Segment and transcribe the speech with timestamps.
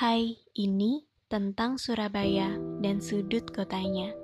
[0.00, 4.16] Hai, ini tentang Surabaya dan sudut kotanya.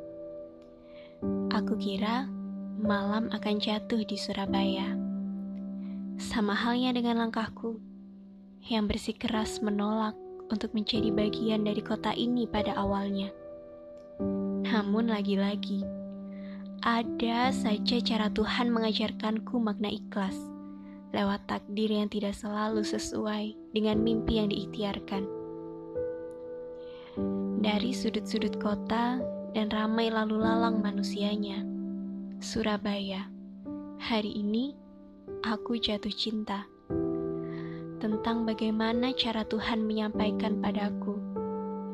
[1.52, 2.24] Aku kira
[2.80, 4.96] malam akan jatuh di Surabaya.
[6.16, 7.76] Sama halnya dengan langkahku
[8.72, 10.16] yang bersikeras menolak
[10.48, 13.28] untuk menjadi bagian dari kota ini pada awalnya.
[14.64, 15.84] Namun lagi-lagi,
[16.88, 20.40] ada saja cara Tuhan mengajarkanku makna ikhlas
[21.12, 25.44] lewat takdir yang tidak selalu sesuai dengan mimpi yang diikhtiarkan
[27.60, 29.20] dari sudut-sudut kota
[29.56, 31.64] dan ramai lalu lalang manusianya.
[32.38, 33.26] Surabaya,
[33.96, 34.76] hari ini
[35.42, 36.68] aku jatuh cinta
[37.96, 41.16] tentang bagaimana cara Tuhan menyampaikan padaku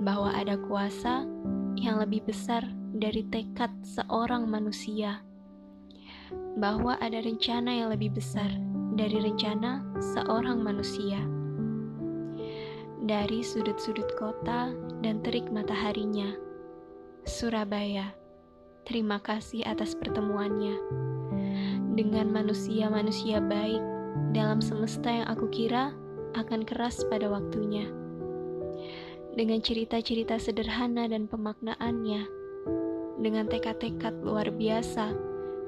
[0.03, 1.23] bahwa ada kuasa
[1.79, 5.23] yang lebih besar dari tekad seorang manusia,
[6.59, 8.51] bahwa ada rencana yang lebih besar
[8.93, 9.81] dari rencana
[10.13, 11.23] seorang manusia
[13.03, 14.71] dari sudut-sudut kota
[15.03, 16.39] dan terik mataharinya.
[17.27, 18.15] Surabaya,
[18.87, 20.79] terima kasih atas pertemuannya.
[21.99, 23.83] Dengan manusia-manusia baik
[24.31, 25.91] dalam semesta yang aku kira
[26.39, 27.91] akan keras pada waktunya.
[29.35, 32.23] Dengan cerita-cerita sederhana dan pemaknaannya.
[33.19, 35.15] Dengan tekad-tekad luar biasa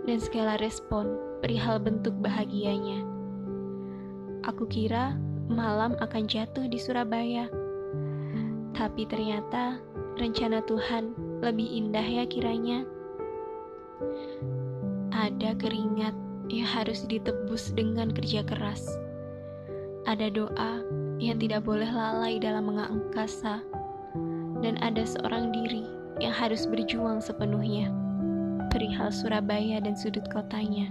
[0.06, 3.04] dan segala respon perihal bentuk bahagianya.
[4.44, 5.16] Aku kira
[5.48, 7.48] malam akan jatuh di Surabaya.
[8.74, 9.78] Tapi ternyata
[10.16, 11.14] rencana Tuhan
[11.44, 12.88] lebih indah ya kiranya.
[15.14, 16.16] Ada keringat
[16.50, 18.84] yang harus ditebus dengan kerja keras.
[20.04, 20.84] Ada doa
[21.16, 23.62] yang tidak boleh lalai dalam mengangkasa.
[24.64, 25.84] Dan ada seorang diri
[26.24, 27.92] yang harus berjuang sepenuhnya.
[28.72, 30.88] Perihal Surabaya dan sudut kotanya.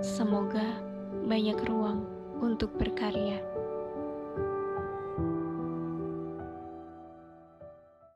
[0.00, 0.80] Semoga
[1.26, 3.49] banyak ruang untuk berkarya.